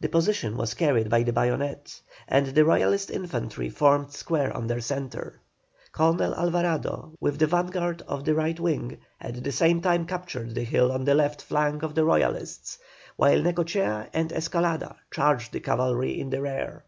The 0.00 0.08
position 0.08 0.56
was 0.56 0.74
carried 0.74 1.08
by 1.08 1.22
the 1.22 1.32
bayonet, 1.32 2.00
and 2.26 2.44
the 2.48 2.64
Royalist 2.64 3.08
infantry 3.08 3.70
formed 3.70 4.10
square 4.10 4.52
on 4.52 4.66
their 4.66 4.80
centre. 4.80 5.38
Colonel 5.92 6.34
Alvarado, 6.34 7.12
with 7.20 7.38
the 7.38 7.46
vanguard 7.46 8.02
of 8.08 8.24
the 8.24 8.34
right 8.34 8.58
wing, 8.58 8.98
at 9.20 9.44
the 9.44 9.52
same 9.52 9.80
time 9.80 10.06
captured 10.06 10.56
the 10.56 10.64
hill 10.64 10.90
on 10.90 11.04
the 11.04 11.14
left 11.14 11.40
flank 11.40 11.84
of 11.84 11.94
the 11.94 12.04
Royalists, 12.04 12.80
while 13.14 13.38
Necochea 13.40 14.08
and 14.12 14.32
Escalada 14.32 14.96
charged 15.12 15.52
the 15.52 15.60
cavalry 15.60 16.18
in 16.18 16.30
the 16.30 16.40
rear. 16.42 16.82